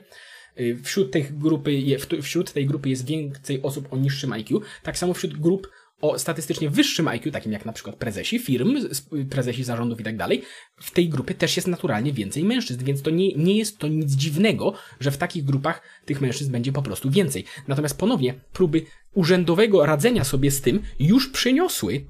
y, 0.60 0.78
Wśród, 0.84 1.12
grupy, 1.30 1.96
wśród 2.22 2.52
tej 2.52 2.66
grupy 2.66 2.88
jest 2.88 3.06
więcej 3.06 3.62
osób 3.62 3.92
o 3.92 3.96
niższym 3.96 4.32
IQ, 4.32 4.60
tak 4.82 4.98
samo 4.98 5.14
wśród 5.14 5.38
grup 5.38 5.68
o 6.00 6.18
statystycznie 6.18 6.70
wyższym 6.70 7.08
IQ, 7.08 7.32
takim 7.32 7.52
jak 7.52 7.64
na 7.64 7.72
przykład 7.72 7.96
prezesi 7.96 8.38
firm, 8.38 8.76
prezesi 9.30 9.64
zarządów 9.64 10.00
i 10.00 10.04
tak 10.04 10.16
dalej, 10.16 10.42
w 10.80 10.90
tej 10.90 11.08
grupie 11.08 11.34
też 11.34 11.56
jest 11.56 11.68
naturalnie 11.68 12.12
więcej 12.12 12.44
mężczyzn, 12.44 12.84
więc 12.84 13.02
to 13.02 13.10
nie, 13.10 13.34
nie 13.34 13.56
jest 13.56 13.78
to 13.78 13.88
nic 13.88 14.12
dziwnego, 14.12 14.74
że 15.00 15.10
w 15.10 15.16
takich 15.16 15.44
grupach 15.44 15.82
tych 16.04 16.20
mężczyzn 16.20 16.52
będzie 16.52 16.72
po 16.72 16.82
prostu 16.82 17.10
więcej. 17.10 17.44
Natomiast 17.68 17.98
ponownie 17.98 18.34
próby 18.52 18.82
urzędowego 19.14 19.86
radzenia 19.86 20.24
sobie 20.24 20.50
z 20.50 20.60
tym 20.60 20.82
już 21.00 21.30
przyniosły 21.30 22.04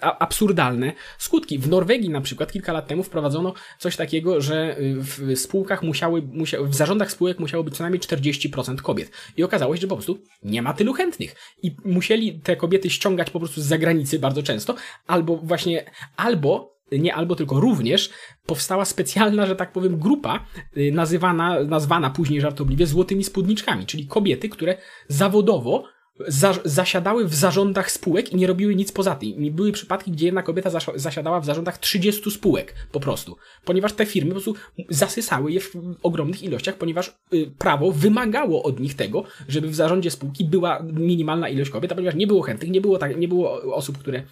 absurdalne 0.00 0.92
skutki. 1.18 1.58
W 1.58 1.68
Norwegii 1.68 2.10
na 2.10 2.20
przykład 2.20 2.52
kilka 2.52 2.72
lat 2.72 2.86
temu 2.86 3.02
wprowadzono 3.02 3.54
coś 3.78 3.96
takiego, 3.96 4.40
że 4.40 4.78
y, 4.78 4.94
w 5.00 5.38
spółkach 5.38 5.82
musiały, 5.82 6.22
musiały 6.22 6.68
w 6.68 6.74
zarządach 6.74 7.12
spółek 7.12 7.38
musiało 7.38 7.64
być 7.64 7.76
co 7.76 7.84
najmniej 7.84 8.00
40% 8.00 8.76
kobiet. 8.76 9.10
I 9.36 9.42
okazało 9.42 9.76
się, 9.76 9.80
że 9.80 9.88
po 9.88 9.96
prostu 9.96 10.18
nie 10.42 10.62
ma 10.62 10.72
tylu 10.72 10.92
chętnych. 10.92 11.34
I 11.62 11.76
musieli 11.84 12.40
te 12.40 12.56
kobiety 12.56 12.90
ściągać 12.90 13.30
po 13.30 13.38
prostu 13.38 13.60
z 13.60 13.64
zagranicy 13.64 14.18
bardzo 14.18 14.42
często, 14.42 14.74
albo 15.06 15.36
właśnie, 15.36 15.84
albo 16.16 16.72
nie 16.98 17.14
albo 17.14 17.36
tylko 17.36 17.60
również 17.60 18.10
powstała 18.46 18.84
specjalna, 18.84 19.46
że 19.46 19.56
tak 19.56 19.72
powiem, 19.72 19.98
grupa 19.98 20.46
y, 20.76 20.92
nazywana, 20.92 21.64
nazwana 21.64 22.10
później 22.10 22.40
żartobliwie 22.40 22.86
złotymi 22.86 23.24
spódniczkami, 23.24 23.86
czyli 23.86 24.06
kobiety, 24.06 24.48
które 24.48 24.76
zawodowo 25.08 25.84
za, 26.28 26.54
zasiadały 26.64 27.28
w 27.28 27.34
zarządach 27.34 27.90
spółek 27.90 28.32
i 28.32 28.36
nie 28.36 28.46
robiły 28.46 28.74
nic 28.74 28.92
poza 28.92 29.14
tym. 29.14 29.54
Były 29.54 29.72
przypadki, 29.72 30.10
gdzie 30.10 30.26
jedna 30.26 30.42
kobieta 30.42 30.70
zasiadała 30.94 31.40
w 31.40 31.44
zarządach 31.44 31.78
30 31.78 32.30
spółek 32.30 32.74
po 32.92 33.00
prostu, 33.00 33.36
ponieważ 33.64 33.92
te 33.92 34.06
firmy 34.06 34.30
po 34.30 34.40
prostu 34.40 34.54
zasysały 34.90 35.52
je 35.52 35.60
w 35.60 35.72
ogromnych 36.02 36.42
ilościach, 36.42 36.76
ponieważ 36.76 37.14
y, 37.34 37.50
prawo 37.58 37.92
wymagało 37.92 38.62
od 38.62 38.80
nich 38.80 38.94
tego, 38.94 39.24
żeby 39.48 39.68
w 39.68 39.74
zarządzie 39.74 40.10
spółki 40.10 40.44
była 40.44 40.82
minimalna 40.92 41.48
ilość 41.48 41.70
kobiet, 41.70 41.92
a 41.92 41.94
ponieważ 41.94 42.14
nie 42.14 42.26
było 42.26 42.42
chętnych, 42.42 42.70
nie 42.70 42.80
było, 42.80 42.98
tak, 42.98 43.16
nie 43.16 43.28
było 43.28 43.74
osób, 43.74 43.98
które 43.98 44.22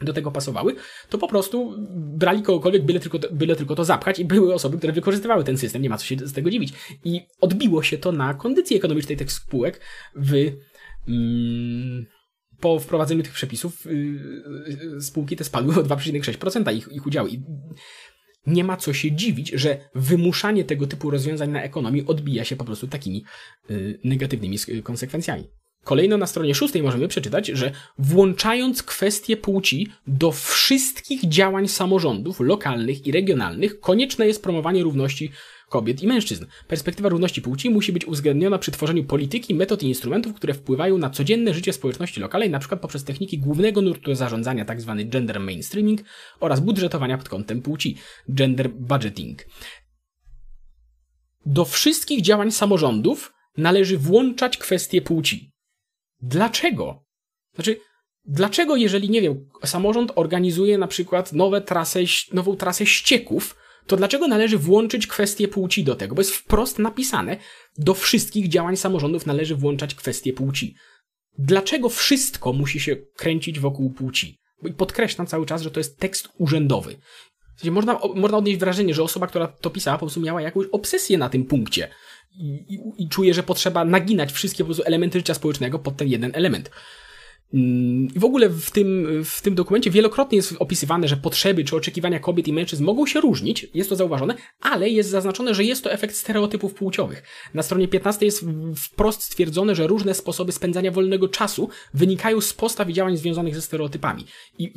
do 0.00 0.12
tego 0.12 0.30
pasowały, 0.30 0.74
to 1.08 1.18
po 1.18 1.28
prostu 1.28 1.74
brali 1.94 2.42
kogokolwiek, 2.42 2.82
byle 2.82 3.00
tylko, 3.00 3.18
byle 3.32 3.56
tylko 3.56 3.74
to 3.74 3.84
zapchać 3.84 4.18
i 4.18 4.24
były 4.24 4.54
osoby, 4.54 4.78
które 4.78 4.92
wykorzystywały 4.92 5.44
ten 5.44 5.58
system, 5.58 5.82
nie 5.82 5.90
ma 5.90 5.98
co 5.98 6.06
się 6.06 6.16
z 6.16 6.32
tego 6.32 6.50
dziwić. 6.50 6.72
I 7.04 7.20
odbiło 7.40 7.82
się 7.82 7.98
to 7.98 8.12
na 8.12 8.34
kondycji 8.34 8.76
ekonomicznej 8.76 9.16
tych 9.16 9.32
spółek 9.32 9.80
w 10.16 10.52
po 12.62 12.80
wprowadzeniu 12.80 13.22
tych 13.22 13.32
przepisów 13.32 13.86
y, 13.86 13.90
y, 14.96 15.00
spółki 15.00 15.36
te 15.36 15.44
spadły 15.44 15.74
o 15.74 15.82
2,6% 15.84 16.76
ich, 16.76 16.88
ich 16.92 17.06
udziału. 17.06 17.28
I 17.28 17.42
nie 18.46 18.64
ma 18.64 18.76
co 18.76 18.92
się 18.92 19.12
dziwić, 19.12 19.52
że 19.54 19.78
wymuszanie 19.94 20.64
tego 20.64 20.86
typu 20.86 21.10
rozwiązań 21.10 21.50
na 21.50 21.62
ekonomii 21.62 22.06
odbija 22.06 22.44
się 22.44 22.56
po 22.56 22.64
prostu 22.64 22.88
takimi 22.88 23.24
y, 23.70 24.00
negatywnymi 24.04 24.58
konsekwencjami. 24.82 25.44
Kolejno 25.84 26.18
na 26.18 26.26
stronie 26.26 26.54
szóstej 26.54 26.82
możemy 26.82 27.08
przeczytać, 27.08 27.46
że 27.46 27.72
włączając 27.98 28.82
kwestie 28.82 29.36
płci 29.36 29.88
do 30.06 30.32
wszystkich 30.32 31.28
działań 31.28 31.68
samorządów 31.68 32.40
lokalnych 32.40 33.06
i 33.06 33.12
regionalnych, 33.12 33.80
konieczne 33.80 34.26
jest 34.26 34.42
promowanie 34.42 34.82
równości 34.82 35.30
kobiet 35.72 36.02
i 36.02 36.06
mężczyzn. 36.06 36.46
Perspektywa 36.68 37.08
równości 37.08 37.42
płci 37.42 37.70
musi 37.70 37.92
być 37.92 38.04
uwzględniona 38.04 38.58
przy 38.58 38.70
tworzeniu 38.70 39.04
polityki, 39.04 39.54
metod 39.54 39.82
i 39.82 39.86
instrumentów, 39.86 40.34
które 40.34 40.54
wpływają 40.54 40.98
na 40.98 41.10
codzienne 41.10 41.54
życie 41.54 41.72
społeczności 41.72 42.20
lokalnej, 42.20 42.48
np. 42.48 42.76
poprzez 42.76 43.04
techniki 43.04 43.38
głównego 43.38 43.82
nurtu 43.82 44.14
zarządzania, 44.14 44.64
tzw. 44.64 44.94
Tak 44.98 45.08
gender 45.08 45.40
mainstreaming 45.40 46.00
oraz 46.40 46.60
budżetowania 46.60 47.18
pod 47.18 47.28
kątem 47.28 47.62
płci, 47.62 47.96
gender 48.28 48.70
budgeting. 48.70 49.46
Do 51.46 51.64
wszystkich 51.64 52.22
działań 52.22 52.50
samorządów 52.50 53.32
należy 53.56 53.98
włączać 53.98 54.58
kwestie 54.58 55.02
płci. 55.02 55.52
Dlaczego? 56.20 57.04
Znaczy, 57.54 57.76
dlaczego 58.24 58.76
jeżeli, 58.76 59.10
nie 59.10 59.22
wiem, 59.22 59.48
samorząd 59.64 60.12
organizuje 60.14 60.78
na 60.78 60.86
przykład 60.86 61.32
nowe 61.32 61.60
trasę, 61.60 62.00
nową 62.32 62.56
trasę 62.56 62.86
ścieków, 62.86 63.61
to 63.86 63.96
dlaczego 63.96 64.28
należy 64.28 64.58
włączyć 64.58 65.06
kwestię 65.06 65.48
płci 65.48 65.84
do 65.84 65.94
tego? 65.94 66.14
Bo 66.14 66.20
jest 66.20 66.34
wprost 66.34 66.78
napisane, 66.78 67.36
do 67.78 67.94
wszystkich 67.94 68.48
działań 68.48 68.76
samorządów 68.76 69.26
należy 69.26 69.56
włączać 69.56 69.94
kwestię 69.94 70.32
płci. 70.32 70.74
Dlaczego 71.38 71.88
wszystko 71.88 72.52
musi 72.52 72.80
się 72.80 72.96
kręcić 72.96 73.60
wokół 73.60 73.90
płci? 73.90 74.38
I 74.62 74.72
podkreślam 74.72 75.26
cały 75.26 75.46
czas, 75.46 75.62
że 75.62 75.70
to 75.70 75.80
jest 75.80 75.98
tekst 75.98 76.28
urzędowy. 76.38 76.96
W 77.56 77.60
sensie 77.60 77.70
można, 77.70 78.00
można 78.14 78.38
odnieść 78.38 78.58
wrażenie, 78.60 78.94
że 78.94 79.02
osoba, 79.02 79.26
która 79.26 79.46
to 79.46 79.70
pisała, 79.70 79.98
po 79.98 80.06
prostu 80.06 80.20
miała 80.20 80.42
jakąś 80.42 80.66
obsesję 80.72 81.18
na 81.18 81.28
tym 81.28 81.44
punkcie. 81.44 81.88
I, 82.34 82.74
i, 82.74 83.04
i 83.04 83.08
czuje, 83.08 83.34
że 83.34 83.42
potrzeba 83.42 83.84
naginać 83.84 84.32
wszystkie 84.32 84.64
po 84.64 84.86
elementy 84.86 85.18
życia 85.18 85.34
społecznego 85.34 85.78
pod 85.78 85.96
ten 85.96 86.08
jeden 86.08 86.30
element. 86.34 86.70
I 87.52 88.18
w 88.18 88.24
ogóle 88.24 88.48
w 88.48 88.70
tym, 88.70 89.06
w 89.24 89.42
tym 89.42 89.54
dokumencie 89.54 89.90
wielokrotnie 89.90 90.36
jest 90.36 90.54
opisywane, 90.58 91.08
że 91.08 91.16
potrzeby 91.16 91.64
czy 91.64 91.76
oczekiwania 91.76 92.20
kobiet 92.20 92.48
i 92.48 92.52
mężczyzn 92.52 92.84
mogą 92.84 93.06
się 93.06 93.20
różnić, 93.20 93.66
jest 93.74 93.90
to 93.90 93.96
zauważone, 93.96 94.34
ale 94.60 94.90
jest 94.90 95.10
zaznaczone, 95.10 95.54
że 95.54 95.64
jest 95.64 95.84
to 95.84 95.92
efekt 95.92 96.16
stereotypów 96.16 96.74
płciowych. 96.74 97.22
Na 97.54 97.62
stronie 97.62 97.88
15 97.88 98.26
jest 98.26 98.44
wprost 98.76 99.22
stwierdzone, 99.22 99.74
że 99.74 99.86
różne 99.86 100.14
sposoby 100.14 100.52
spędzania 100.52 100.90
wolnego 100.90 101.28
czasu 101.28 101.68
wynikają 101.94 102.40
z 102.40 102.54
postaw 102.54 102.88
i 102.88 102.92
działań 102.92 103.16
związanych 103.16 103.54
ze 103.54 103.62
stereotypami. 103.62 104.24
I 104.58 104.72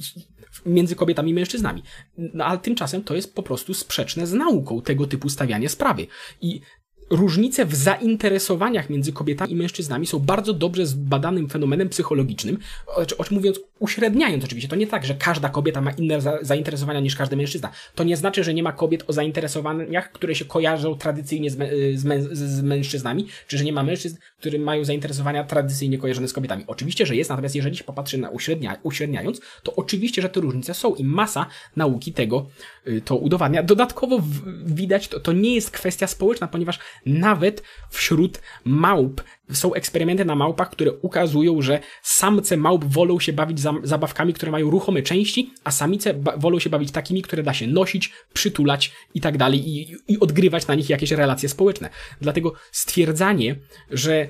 między 0.65 0.95
kobietami 0.95 1.31
i 1.31 1.33
mężczyznami. 1.33 1.83
No, 2.17 2.45
ale 2.45 2.57
tymczasem 2.57 3.03
to 3.03 3.15
jest 3.15 3.35
po 3.35 3.43
prostu 3.43 3.73
sprzeczne 3.73 4.27
z 4.27 4.33
nauką 4.33 4.81
tego 4.81 5.07
typu 5.07 5.29
stawiania 5.29 5.69
sprawy. 5.69 6.07
I 6.41 6.61
różnice 7.09 7.65
w 7.65 7.75
zainteresowaniach 7.75 8.89
między 8.89 9.13
kobietami 9.13 9.51
i 9.51 9.55
mężczyznami 9.55 10.07
są 10.07 10.19
bardzo 10.19 10.53
dobrze 10.53 10.85
zbadanym 10.85 11.49
fenomenem 11.49 11.89
psychologicznym, 11.89 12.57
o 12.87 13.05
mówiąc, 13.31 13.59
uśredniając 13.79 14.43
oczywiście. 14.43 14.69
To 14.69 14.75
nie 14.75 14.87
tak, 14.87 15.05
że 15.05 15.15
każda 15.15 15.49
kobieta 15.49 15.81
ma 15.81 15.91
inne 15.91 16.21
za 16.21 16.37
zainteresowania 16.41 16.99
niż 16.99 17.15
każdy 17.15 17.35
mężczyzna. 17.35 17.71
To 17.95 18.03
nie 18.03 18.17
znaczy, 18.17 18.43
że 18.43 18.53
nie 18.53 18.63
ma 18.63 18.71
kobiet 18.71 19.03
o 19.07 19.13
zainteresowaniach, 19.13 20.11
które 20.11 20.35
się 20.35 20.45
kojarzą 20.45 20.97
tradycyjnie 20.97 21.49
z, 21.49 21.57
z, 21.99 22.37
z 22.37 22.61
mężczyznami, 22.61 23.27
czy 23.47 23.57
że 23.57 23.63
nie 23.63 23.73
ma 23.73 23.83
mężczyzn, 23.83 24.17
którzy 24.39 24.59
mają 24.59 24.83
zainteresowania 24.83 25.43
tradycyjnie 25.43 25.97
kojarzone 25.97 26.27
z 26.27 26.33
kobietami. 26.33 26.63
Oczywiście, 26.67 27.05
że 27.05 27.15
jest, 27.15 27.29
natomiast 27.29 27.55
jeżeli 27.55 27.77
się 27.77 27.83
popatrzy 27.83 28.17
na 28.17 28.29
uśrednia 28.29 28.77
uśredniając, 28.83 29.41
to 29.63 29.75
oczywiście, 29.75 30.21
że 30.21 30.29
te 30.29 30.39
różnice 30.39 30.73
są 30.73 30.95
i 30.95 31.03
masa 31.03 31.45
nauki 31.75 32.13
tego 32.13 32.45
y, 32.87 33.01
to 33.01 33.15
udowadnia. 33.15 33.63
Dodatkowo 33.63 34.21
widać, 34.65 35.07
to, 35.07 35.19
to 35.19 35.33
nie 35.33 35.55
jest 35.55 35.71
kwestia 35.71 36.07
społeczna, 36.07 36.47
ponieważ 36.47 36.79
nawet 37.05 37.63
wśród 37.89 38.41
małp 38.65 39.23
są 39.51 39.73
eksperymenty 39.73 40.25
na 40.25 40.35
małpach, 40.35 40.69
które 40.69 40.93
ukazują, 40.93 41.61
że 41.61 41.79
samce 42.03 42.57
małp 42.57 42.85
wolą 42.85 43.19
się 43.19 43.33
bawić 43.33 43.59
zabawkami, 43.83 44.33
które 44.33 44.51
mają 44.51 44.69
ruchome 44.69 45.01
części, 45.01 45.53
a 45.63 45.71
samice 45.71 46.13
wolą 46.37 46.59
się 46.59 46.69
bawić 46.69 46.91
takimi, 46.91 47.21
które 47.21 47.43
da 47.43 47.53
się 47.53 47.67
nosić, 47.67 48.13
przytulać 48.33 48.91
i 49.13 49.21
tak 49.21 49.37
dalej 49.37 49.69
i, 49.69 49.95
i 50.07 50.19
odgrywać 50.19 50.67
na 50.67 50.75
nich 50.75 50.89
jakieś 50.89 51.11
relacje 51.11 51.49
społeczne. 51.49 51.89
Dlatego 52.21 52.53
stwierdzanie, 52.71 53.55
że 53.91 54.27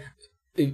y, 0.60 0.74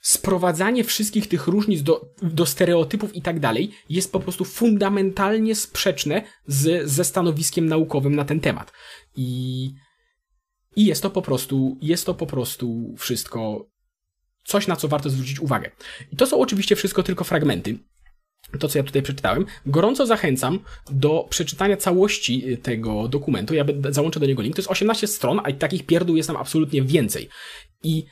sprowadzanie 0.00 0.84
wszystkich 0.84 1.28
tych 1.28 1.46
różnic 1.46 1.82
do, 1.82 2.00
do 2.22 2.46
stereotypów 2.46 3.16
i 3.16 3.22
tak 3.22 3.40
dalej 3.40 3.70
jest 3.90 4.12
po 4.12 4.20
prostu 4.20 4.44
fundamentalnie 4.44 5.54
sprzeczne 5.54 6.22
z, 6.46 6.90
ze 6.90 7.04
stanowiskiem 7.04 7.66
naukowym 7.66 8.16
na 8.16 8.24
ten 8.24 8.40
temat. 8.40 8.72
I 9.16 9.70
i 10.76 10.84
jest 10.84 11.02
to 11.02 11.10
po 11.10 11.22
prostu, 11.22 11.78
jest 11.82 12.06
to 12.06 12.14
po 12.14 12.26
prostu 12.26 12.94
wszystko 12.98 13.66
coś, 14.46 14.66
na 14.66 14.76
co 14.76 14.88
warto 14.88 15.10
zwrócić 15.10 15.40
uwagę. 15.40 15.70
I 16.12 16.16
to 16.16 16.26
są 16.26 16.40
oczywiście 16.40 16.76
wszystko 16.76 17.02
tylko 17.02 17.24
fragmenty. 17.24 17.78
To, 18.58 18.68
co 18.68 18.78
ja 18.78 18.84
tutaj 18.84 19.02
przeczytałem. 19.02 19.46
Gorąco 19.66 20.06
zachęcam 20.06 20.58
do 20.90 21.26
przeczytania 21.30 21.76
całości 21.76 22.58
tego 22.62 23.08
dokumentu. 23.08 23.54
Ja 23.54 23.64
załączę 23.90 24.20
do 24.20 24.26
niego 24.26 24.42
link. 24.42 24.56
To 24.56 24.60
jest 24.60 24.70
18 24.70 25.06
stron, 25.06 25.40
a 25.44 25.52
takich 25.52 25.86
pierdół 25.86 26.16
jest 26.16 26.26
tam 26.26 26.36
absolutnie 26.36 26.82
więcej. 26.82 27.28
I 27.82 28.04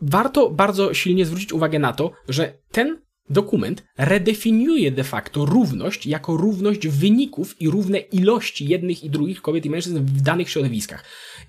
warto 0.00 0.50
bardzo 0.50 0.94
silnie 0.94 1.26
zwrócić 1.26 1.52
uwagę 1.52 1.78
na 1.78 1.92
to, 1.92 2.12
że 2.28 2.58
ten 2.70 3.02
Dokument 3.30 3.84
redefiniuje 3.98 4.90
de 4.90 5.04
facto 5.04 5.44
równość 5.44 6.06
jako 6.06 6.36
równość 6.36 6.88
wyników 6.88 7.60
i 7.60 7.68
równe 7.68 7.98
ilości 7.98 8.68
jednych 8.68 9.04
i 9.04 9.10
drugich 9.10 9.42
kobiet 9.42 9.66
i 9.66 9.70
mężczyzn 9.70 9.98
w 9.98 10.20
danych 10.20 10.50
środowiskach. 10.50 11.04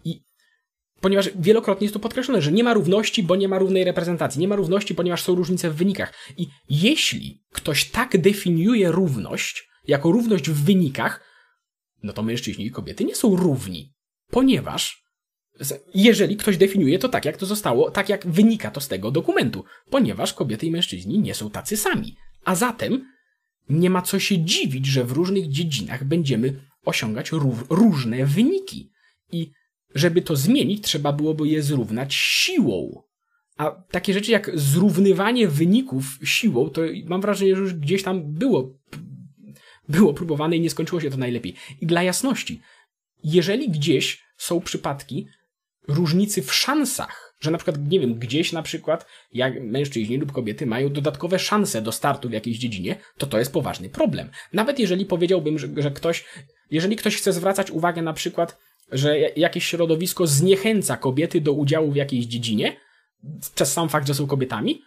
I 0.05 0.21
ponieważ 1.03 1.29
wielokrotnie 1.35 1.85
jest 1.85 1.93
to 1.93 1.99
podkreślone, 1.99 2.41
że 2.41 2.51
nie 2.51 2.63
ma 2.63 2.73
równości, 2.73 3.23
bo 3.23 3.35
nie 3.35 3.47
ma 3.47 3.57
równej 3.57 3.83
reprezentacji. 3.83 4.41
Nie 4.41 4.47
ma 4.47 4.55
równości, 4.55 4.95
ponieważ 4.95 5.21
są 5.21 5.35
różnice 5.35 5.69
w 5.69 5.75
wynikach. 5.75 6.13
I 6.37 6.47
jeśli 6.69 7.43
ktoś 7.51 7.85
tak 7.85 8.17
definiuje 8.17 8.91
równość, 8.91 9.67
jako 9.87 10.11
równość 10.11 10.49
w 10.49 10.63
wynikach, 10.63 11.21
no 12.03 12.13
to 12.13 12.23
mężczyźni 12.23 12.65
i 12.65 12.71
kobiety 12.71 13.05
nie 13.05 13.15
są 13.15 13.35
równi. 13.35 13.93
Ponieważ 14.31 15.03
jeżeli 15.93 16.37
ktoś 16.37 16.57
definiuje 16.57 16.99
to 16.99 17.09
tak, 17.09 17.25
jak 17.25 17.37
to 17.37 17.45
zostało, 17.45 17.91
tak 17.91 18.09
jak 18.09 18.27
wynika 18.27 18.71
to 18.71 18.81
z 18.81 18.87
tego 18.87 19.11
dokumentu, 19.11 19.65
ponieważ 19.89 20.33
kobiety 20.33 20.65
i 20.65 20.71
mężczyźni 20.71 21.19
nie 21.19 21.33
są 21.33 21.49
tacy 21.49 21.77
sami. 21.77 22.15
A 22.45 22.55
zatem 22.55 23.05
nie 23.69 23.89
ma 23.89 24.01
co 24.01 24.19
się 24.19 24.45
dziwić, 24.45 24.85
że 24.85 25.03
w 25.03 25.11
różnych 25.11 25.49
dziedzinach 25.49 26.03
będziemy 26.03 26.59
osiągać 26.85 27.31
różne 27.69 28.25
wyniki. 28.25 28.91
I 29.31 29.51
żeby 29.95 30.21
to 30.21 30.35
zmienić, 30.35 30.83
trzeba 30.83 31.13
byłoby 31.13 31.47
je 31.47 31.63
zrównać 31.63 32.13
siłą. 32.13 33.03
A 33.57 33.71
takie 33.71 34.13
rzeczy 34.13 34.31
jak 34.31 34.51
zrównywanie 34.53 35.47
wyników 35.47 36.05
siłą, 36.23 36.69
to 36.69 36.81
mam 37.05 37.21
wrażenie, 37.21 37.55
że 37.55 37.61
już 37.61 37.73
gdzieś 37.73 38.03
tam 38.03 38.33
było, 38.33 38.73
było 39.89 40.13
próbowane 40.13 40.57
i 40.57 40.61
nie 40.61 40.69
skończyło 40.69 41.01
się 41.01 41.09
to 41.09 41.17
najlepiej. 41.17 41.55
I 41.81 41.85
dla 41.85 42.03
jasności, 42.03 42.61
jeżeli 43.23 43.69
gdzieś 43.69 44.23
są 44.37 44.61
przypadki, 44.61 45.27
różnicy 45.87 46.41
w 46.41 46.53
szansach, 46.53 47.35
że 47.39 47.51
na 47.51 47.57
przykład, 47.57 47.89
nie 47.89 47.99
wiem, 47.99 48.15
gdzieś 48.15 48.51
na 48.51 48.61
przykład 48.61 49.05
jak 49.33 49.61
mężczyźni 49.61 50.17
lub 50.17 50.31
kobiety 50.31 50.65
mają 50.65 50.93
dodatkowe 50.93 51.39
szanse 51.39 51.81
do 51.81 51.91
startu 51.91 52.29
w 52.29 52.31
jakiejś 52.31 52.57
dziedzinie, 52.57 52.95
to 53.17 53.27
to 53.27 53.39
jest 53.39 53.53
poważny 53.53 53.89
problem. 53.89 54.29
Nawet 54.53 54.79
jeżeli 54.79 55.05
powiedziałbym, 55.05 55.59
że, 55.59 55.67
że 55.77 55.91
ktoś, 55.91 56.25
jeżeli 56.71 56.95
ktoś 56.95 57.15
chce 57.15 57.33
zwracać 57.33 57.71
uwagę 57.71 58.01
na 58.01 58.13
przykład, 58.13 58.57
że 58.91 59.19
jakieś 59.19 59.65
środowisko 59.65 60.27
zniechęca 60.27 60.97
kobiety 60.97 61.41
do 61.41 61.53
udziału 61.53 61.91
w 61.91 61.95
jakiejś 61.95 62.25
dziedzinie, 62.25 62.77
przez 63.55 63.73
sam 63.73 63.89
fakt, 63.89 64.07
że 64.07 64.13
są 64.13 64.27
kobietami, 64.27 64.81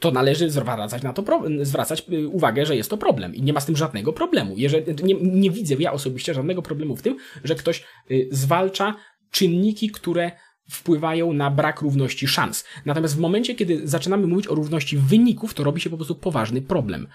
to 0.00 0.10
należy 0.10 0.50
zwracać 0.50 1.02
na 1.02 1.12
to, 1.12 1.24
zwracać 1.62 2.04
y, 2.12 2.28
uwagę, 2.28 2.66
że 2.66 2.76
jest 2.76 2.90
to 2.90 2.96
problem 2.96 3.34
i 3.34 3.42
nie 3.42 3.52
ma 3.52 3.60
z 3.60 3.66
tym 3.66 3.76
żadnego 3.76 4.12
problemu. 4.12 4.54
Jeżeli, 4.56 5.04
nie, 5.04 5.14
nie 5.14 5.50
widzę 5.50 5.74
ja 5.78 5.92
osobiście 5.92 6.34
żadnego 6.34 6.62
problemu 6.62 6.96
w 6.96 7.02
tym, 7.02 7.16
że 7.44 7.54
ktoś 7.54 7.84
y, 8.10 8.28
zwalcza 8.30 8.94
czynniki, 9.30 9.90
które 9.90 10.32
wpływają 10.70 11.32
na 11.32 11.50
brak 11.50 11.80
równości 11.80 12.28
szans. 12.28 12.64
Natomiast 12.86 13.16
w 13.16 13.20
momencie, 13.20 13.54
kiedy 13.54 13.88
zaczynamy 13.88 14.26
mówić 14.26 14.48
o 14.48 14.54
równości 14.54 14.96
wyników, 14.96 15.54
to 15.54 15.64
robi 15.64 15.80
się 15.80 15.90
po 15.90 15.96
prostu 15.96 16.14
poważny 16.14 16.62
problem. 16.62 17.08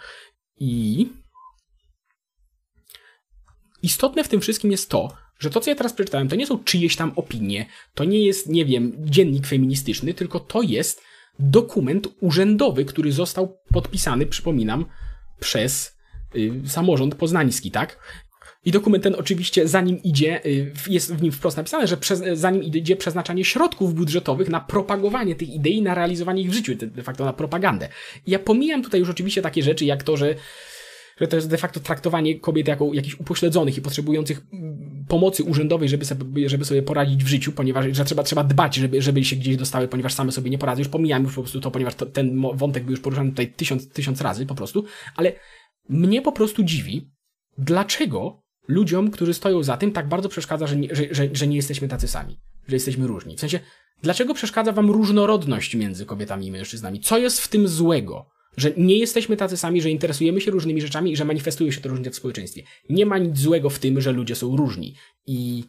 I 0.60 1.08
istotne 3.84 4.24
w 4.24 4.28
tym 4.28 4.42
wszystkim 4.42 4.72
jest 4.72 4.90
to, 4.90 5.27
że 5.40 5.50
to, 5.50 5.60
co 5.60 5.70
ja 5.70 5.76
teraz 5.76 5.94
przeczytałem, 5.94 6.28
to 6.28 6.36
nie 6.36 6.48
są 6.48 6.64
czyjeś 6.64 6.96
tam 6.96 7.12
opinie, 7.16 7.66
to 7.94 8.04
nie 8.04 8.26
jest, 8.26 8.50
nie 8.50 8.66
wiem, 8.66 8.94
dziennik 9.00 9.48
feministyczny, 9.48 10.14
tylko 10.14 10.40
to 10.40 10.62
jest 10.62 11.02
dokument 11.40 12.08
urzędowy, 12.20 12.86
który 12.86 13.12
został 13.12 13.58
podpisany, 13.74 14.26
przypominam, 14.26 14.86
przez 15.40 15.98
y, 16.36 16.52
samorząd 16.66 17.16
poznański, 17.16 17.72
tak? 17.72 18.00
I 18.66 18.72
dokument 18.72 19.04
ten 19.04 19.16
oczywiście, 19.16 19.68
zanim 19.68 20.04
idzie, 20.04 20.46
y, 20.46 20.74
jest 20.90 21.16
w 21.16 21.22
nim 21.22 21.32
wprost 21.32 21.58
napisane, 21.58 21.88
że 21.88 21.98
przez, 21.98 22.24
zanim 22.34 22.64
idzie 22.64 22.96
przeznaczanie 22.96 23.46
środków 23.46 23.94
budżetowych 23.94 24.50
na 24.50 24.60
propagowanie 24.60 25.36
tych 25.36 25.50
idei, 25.50 25.82
na 25.82 25.96
realizowanie 25.96 26.42
ich 26.42 26.50
w 26.50 26.54
życiu, 26.54 26.76
de 26.76 27.04
facto 27.04 27.26
na 27.26 27.34
propagandę. 27.34 27.90
I 28.26 28.32
ja 28.32 28.40
pomijam 28.40 28.84
tutaj 28.84 29.00
już 29.00 29.10
oczywiście 29.10 29.42
takie 29.42 29.64
rzeczy, 29.64 29.86
jak 29.86 30.04
to, 30.04 30.18
że 30.18 30.36
że 31.22 31.28
to 31.28 31.36
jest 31.36 31.50
de 31.50 31.58
facto 31.58 31.80
traktowanie 31.80 32.40
kobiet 32.40 32.68
jako 32.68 32.94
jakichś 32.94 33.20
upośledzonych 33.20 33.78
i 33.78 33.82
potrzebujących 33.82 34.42
pomocy 35.08 35.44
urzędowej, 35.44 35.90
żeby 35.90 36.06
sobie, 36.06 36.50
żeby 36.50 36.66
sobie 36.66 36.82
poradzić 36.82 37.24
w 37.24 37.28
życiu, 37.28 37.52
ponieważ 37.52 37.86
że 37.92 38.06
trzeba, 38.06 38.24
trzeba 38.24 38.44
dbać, 38.44 38.76
żeby, 38.76 39.02
żeby 39.02 39.24
się 39.24 39.36
gdzieś 39.36 39.58
dostały, 39.58 39.88
ponieważ 39.88 40.14
same 40.14 40.32
sobie 40.32 40.50
nie 40.50 40.58
poradzą. 40.58 40.80
Już 40.80 40.88
pomijam 40.88 41.24
już 41.24 41.36
po 41.36 41.42
prostu 41.42 41.62
to, 41.62 41.72
ponieważ 41.72 41.96
to, 41.96 42.06
ten 42.06 42.42
wątek 42.54 42.84
był 42.84 42.92
już 42.92 43.00
poruszany 43.00 43.30
tutaj 43.30 43.54
tysiąc, 43.54 43.90
tysiąc 43.90 44.22
razy 44.22 44.46
po 44.46 44.56
prostu, 44.56 44.86
ale 45.16 45.34
mnie 45.90 46.22
po 46.22 46.32
prostu 46.32 46.64
dziwi, 46.64 47.12
dlaczego 47.58 48.42
ludziom, 48.68 49.12
którzy 49.12 49.34
stoją 49.34 49.64
za 49.64 49.78
tym, 49.78 49.92
tak 49.92 50.08
bardzo 50.08 50.30
przeszkadza, 50.30 50.68
że 50.68 50.76
nie, 50.76 50.96
że, 50.96 51.04
że, 51.12 51.28
że 51.34 51.48
nie 51.48 51.56
jesteśmy 51.56 51.88
tacy 51.88 52.08
sami, 52.08 52.40
że 52.68 52.76
jesteśmy 52.76 53.08
różni. 53.08 53.38
W 53.38 53.40
sensie, 53.40 53.60
dlaczego 54.02 54.34
przeszkadza 54.34 54.72
wam 54.72 54.92
różnorodność 54.92 55.76
między 55.76 56.06
kobietami 56.06 56.48
i 56.48 56.52
mężczyznami? 56.52 57.00
Co 57.00 57.18
jest 57.18 57.42
w 57.42 57.48
tym 57.48 57.68
złego? 57.68 58.37
Że 58.58 58.72
nie 58.78 58.98
jesteśmy 58.98 59.38
tacy 59.38 59.58
sami, 59.58 59.82
że 59.82 59.90
interesujemy 59.90 60.42
się 60.42 60.52
różnymi 60.52 60.82
rzeczami 60.82 61.12
i 61.12 61.16
że 61.16 61.26
manifestuje 61.26 61.72
się 61.72 61.82
to 61.82 61.90
różnie 61.90 62.12
w 62.12 62.16
społeczeństwie. 62.16 62.64
Nie 62.90 63.06
ma 63.06 63.18
nic 63.18 63.40
złego 63.40 63.70
w 63.70 63.80
tym, 63.80 64.02
że 64.02 64.12
ludzie 64.12 64.36
są 64.36 64.58
różni. 64.58 64.96
I 65.28 65.64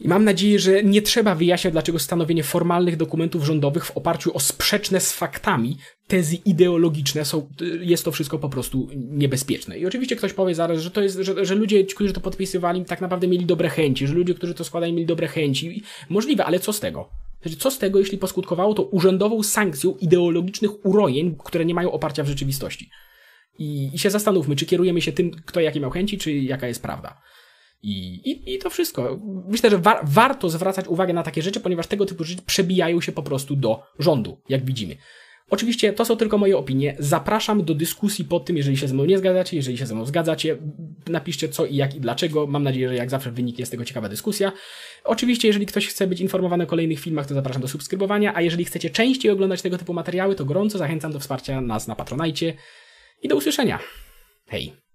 i 0.00 0.08
mam 0.08 0.24
nadzieję, 0.24 0.58
że 0.58 0.82
nie 0.82 1.02
trzeba 1.02 1.34
wyjaśniać, 1.34 1.72
dlaczego 1.72 1.98
stanowienie 1.98 2.42
formalnych 2.42 2.96
dokumentów 2.96 3.44
rządowych 3.44 3.84
w 3.84 3.96
oparciu 3.96 4.36
o 4.36 4.40
sprzeczne 4.40 5.00
z 5.00 5.12
faktami 5.12 5.76
tezy 6.06 6.36
ideologiczne 6.36 7.24
są, 7.24 7.48
jest 7.80 8.04
to 8.04 8.12
wszystko 8.12 8.38
po 8.38 8.48
prostu 8.48 8.88
niebezpieczne. 8.94 9.78
I 9.78 9.86
oczywiście 9.86 10.16
ktoś 10.16 10.32
powie 10.32 10.54
zaraz, 10.54 10.80
że 10.80 10.90
to 10.90 11.02
jest, 11.02 11.18
że, 11.20 11.44
że 11.44 11.54
ludzie, 11.54 11.84
którzy 11.84 12.12
to 12.12 12.20
podpisywali, 12.20 12.84
tak 12.84 13.00
naprawdę 13.00 13.28
mieli 13.28 13.46
dobre 13.46 13.68
chęci, 13.68 14.06
że 14.06 14.14
ludzie, 14.14 14.34
którzy 14.34 14.54
to 14.54 14.64
składali, 14.64 14.92
mieli 14.92 15.06
dobre 15.06 15.28
chęci. 15.28 15.82
Możliwe, 16.08 16.44
ale 16.44 16.60
co 16.60 16.72
z 16.72 16.80
tego? 16.80 17.08
Znaczy, 17.46 17.62
co 17.62 17.70
z 17.70 17.78
tego, 17.78 17.98
jeśli 17.98 18.18
poskutkowało 18.18 18.74
to 18.74 18.82
urzędową 18.82 19.42
sankcją 19.42 19.94
ideologicznych 20.00 20.86
urojeń, 20.86 21.36
które 21.44 21.64
nie 21.64 21.74
mają 21.74 21.92
oparcia 21.92 22.22
w 22.22 22.28
rzeczywistości? 22.28 22.90
I, 23.58 23.90
I 23.94 23.98
się 23.98 24.10
zastanówmy, 24.10 24.56
czy 24.56 24.66
kierujemy 24.66 25.00
się 25.00 25.12
tym, 25.12 25.30
kto 25.30 25.60
jakie 25.60 25.80
miał 25.80 25.90
chęci, 25.90 26.18
czy 26.18 26.32
jaka 26.32 26.68
jest 26.68 26.82
prawda. 26.82 27.22
I, 27.82 28.14
i, 28.30 28.54
I 28.54 28.58
to 28.58 28.70
wszystko. 28.70 29.20
Myślę, 29.48 29.70
że 29.70 29.78
war, 29.78 30.00
warto 30.02 30.50
zwracać 30.50 30.88
uwagę 30.88 31.12
na 31.12 31.22
takie 31.22 31.42
rzeczy, 31.42 31.60
ponieważ 31.60 31.86
tego 31.86 32.06
typu 32.06 32.24
rzeczy 32.24 32.42
przebijają 32.42 33.00
się 33.00 33.12
po 33.12 33.22
prostu 33.22 33.56
do 33.56 33.82
rządu, 33.98 34.40
jak 34.48 34.64
widzimy. 34.64 34.96
Oczywiście 35.50 35.92
to 35.92 36.04
są 36.04 36.16
tylko 36.16 36.38
moje 36.38 36.58
opinie. 36.58 36.96
Zapraszam 36.98 37.64
do 37.64 37.74
dyskusji 37.74 38.24
pod 38.24 38.44
tym, 38.44 38.56
jeżeli 38.56 38.76
się 38.76 38.88
ze 38.88 38.94
mną 38.94 39.04
nie 39.04 39.18
zgadzacie, 39.18 39.56
jeżeli 39.56 39.78
się 39.78 39.86
ze 39.86 39.94
mną 39.94 40.04
zgadzacie, 40.04 40.56
napiszcie 41.06 41.48
co 41.48 41.66
i 41.66 41.76
jak 41.76 41.94
i 41.94 42.00
dlaczego. 42.00 42.46
Mam 42.46 42.62
nadzieję, 42.62 42.88
że 42.88 42.94
jak 42.94 43.10
zawsze 43.10 43.30
wyniknie 43.30 43.66
z 43.66 43.70
tego 43.70 43.84
ciekawa 43.84 44.08
dyskusja. 44.08 44.52
Oczywiście, 45.04 45.48
jeżeli 45.48 45.66
ktoś 45.66 45.88
chce 45.88 46.06
być 46.06 46.20
informowany 46.20 46.64
o 46.64 46.66
kolejnych 46.66 47.00
filmach, 47.00 47.26
to 47.26 47.34
zapraszam 47.34 47.62
do 47.62 47.68
subskrybowania, 47.68 48.34
a 48.34 48.40
jeżeli 48.40 48.64
chcecie 48.64 48.90
częściej 48.90 49.30
oglądać 49.30 49.62
tego 49.62 49.78
typu 49.78 49.92
materiały, 49.94 50.34
to 50.34 50.44
gorąco 50.44 50.78
zachęcam 50.78 51.12
do 51.12 51.20
wsparcia 51.20 51.60
nas 51.60 51.88
na 51.88 51.94
Patronajcie 51.94 52.54
i 53.22 53.28
do 53.28 53.36
usłyszenia. 53.36 53.78
Hej! 54.46 54.85